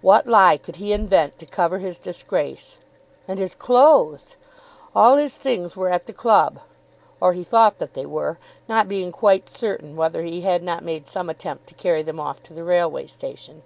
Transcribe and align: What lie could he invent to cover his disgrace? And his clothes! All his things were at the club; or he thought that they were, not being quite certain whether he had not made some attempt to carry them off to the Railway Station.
What 0.00 0.26
lie 0.26 0.56
could 0.56 0.76
he 0.76 0.94
invent 0.94 1.38
to 1.38 1.44
cover 1.44 1.78
his 1.78 1.98
disgrace? 1.98 2.78
And 3.28 3.38
his 3.38 3.54
clothes! 3.54 4.36
All 4.96 5.18
his 5.18 5.36
things 5.36 5.76
were 5.76 5.90
at 5.90 6.06
the 6.06 6.12
club; 6.14 6.60
or 7.20 7.34
he 7.34 7.44
thought 7.44 7.76
that 7.80 7.92
they 7.92 8.06
were, 8.06 8.38
not 8.66 8.88
being 8.88 9.12
quite 9.12 9.46
certain 9.50 9.94
whether 9.94 10.22
he 10.22 10.40
had 10.40 10.62
not 10.62 10.84
made 10.84 11.06
some 11.06 11.28
attempt 11.28 11.66
to 11.66 11.74
carry 11.74 12.00
them 12.02 12.18
off 12.18 12.42
to 12.44 12.54
the 12.54 12.64
Railway 12.64 13.06
Station. 13.08 13.60